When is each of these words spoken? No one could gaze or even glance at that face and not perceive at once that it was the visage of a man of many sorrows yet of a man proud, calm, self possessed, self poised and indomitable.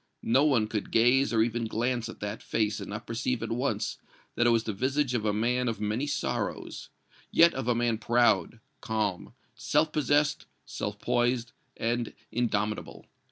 No 0.23 0.45
one 0.45 0.65
could 0.67 0.89
gaze 0.89 1.31
or 1.31 1.43
even 1.43 1.67
glance 1.67 2.09
at 2.09 2.21
that 2.21 2.41
face 2.41 2.79
and 2.79 2.89
not 2.89 3.05
perceive 3.05 3.43
at 3.43 3.51
once 3.51 3.99
that 4.33 4.47
it 4.47 4.49
was 4.49 4.63
the 4.63 4.73
visage 4.73 5.13
of 5.13 5.25
a 5.25 5.31
man 5.31 5.67
of 5.67 5.79
many 5.79 6.07
sorrows 6.07 6.89
yet 7.31 7.53
of 7.53 7.67
a 7.67 7.75
man 7.75 7.99
proud, 7.99 8.59
calm, 8.81 9.35
self 9.53 9.91
possessed, 9.91 10.47
self 10.65 10.97
poised 10.97 11.51
and 11.77 12.15
indomitable. 12.31 13.05